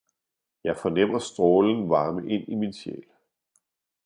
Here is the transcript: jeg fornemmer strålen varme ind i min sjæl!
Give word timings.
jeg 0.63 0.77
fornemmer 0.77 1.19
strålen 1.19 1.89
varme 1.89 2.29
ind 2.31 2.49
i 2.49 2.55
min 2.55 2.73
sjæl! 2.73 3.03